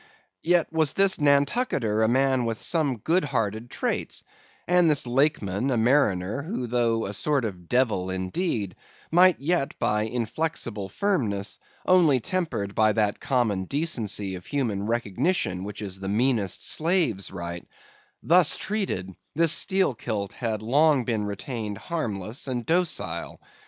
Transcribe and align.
Yet 0.41 0.73
was 0.73 0.93
this 0.93 1.19
Nantucketer 1.19 2.01
a 2.01 2.07
man 2.07 2.43
with 2.45 2.59
some 2.59 2.97
good 2.97 3.23
hearted 3.25 3.69
traits; 3.69 4.23
and 4.67 4.89
this 4.89 5.05
Lakeman, 5.05 5.69
a 5.69 5.77
mariner, 5.77 6.41
who 6.41 6.65
though 6.65 7.05
a 7.05 7.13
sort 7.13 7.45
of 7.45 7.69
devil 7.69 8.09
indeed, 8.09 8.75
might 9.11 9.39
yet 9.39 9.77
by 9.77 10.05
inflexible 10.05 10.89
firmness, 10.89 11.59
only 11.85 12.19
tempered 12.19 12.73
by 12.73 12.93
that 12.93 13.19
common 13.19 13.65
decency 13.65 14.33
of 14.33 14.47
human 14.47 14.87
recognition 14.87 15.63
which 15.63 15.83
is 15.83 15.99
the 15.99 16.09
meanest 16.09 16.67
slave's 16.67 17.29
right; 17.29 17.63
thus 18.23 18.57
treated, 18.57 19.13
this 19.35 19.51
Steelkilt 19.51 20.33
had 20.33 20.63
long 20.63 21.03
been 21.05 21.25
retained 21.25 21.77
harmless 21.77 22.47
and 22.47 22.65
docile. 22.65 23.39